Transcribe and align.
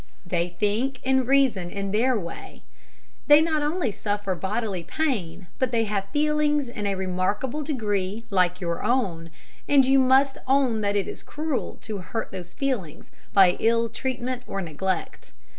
They 0.25 0.49
think 0.59 0.99
and 1.05 1.27
reason 1.27 1.69
in 1.69 1.91
their 1.91 2.19
way. 2.19 2.63
They 3.27 3.39
not 3.39 3.61
only 3.61 3.91
suffer 3.91 4.33
bodily 4.33 4.83
pain, 4.83 5.45
but 5.59 5.71
they 5.71 5.83
have 5.83 6.09
feelings 6.09 6.67
in 6.67 6.87
a 6.87 6.95
remarkable 6.95 7.61
degree 7.61 8.25
like 8.31 8.59
your 8.59 8.83
own; 8.83 9.29
and 9.69 9.85
you 9.85 9.99
must 9.99 10.39
own 10.47 10.81
that 10.81 10.95
it 10.95 11.07
is 11.07 11.21
cruel 11.21 11.77
to 11.81 11.99
hurt 11.99 12.31
those 12.31 12.55
feelings 12.55 13.11
by 13.31 13.57
ill 13.59 13.89
treatment 13.89 14.41
or 14.47 14.59
neglect. 14.59 15.33